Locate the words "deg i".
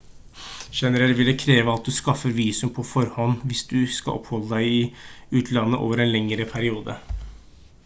4.55-4.83